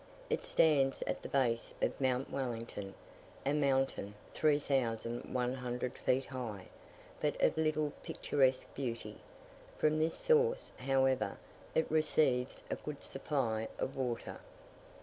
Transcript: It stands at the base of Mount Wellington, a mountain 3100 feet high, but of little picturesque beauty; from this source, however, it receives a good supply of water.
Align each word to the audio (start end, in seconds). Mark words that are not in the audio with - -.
It 0.31 0.47
stands 0.47 1.03
at 1.03 1.21
the 1.21 1.29
base 1.29 1.75
of 1.79 2.01
Mount 2.01 2.31
Wellington, 2.31 2.95
a 3.45 3.53
mountain 3.53 4.15
3100 4.33 5.93
feet 5.95 6.25
high, 6.25 6.69
but 7.19 7.39
of 7.39 7.55
little 7.55 7.93
picturesque 8.01 8.65
beauty; 8.73 9.19
from 9.77 9.99
this 9.99 10.15
source, 10.17 10.71
however, 10.77 11.37
it 11.75 11.85
receives 11.91 12.63
a 12.71 12.77
good 12.77 13.03
supply 13.03 13.67
of 13.77 13.95
water. 13.95 14.39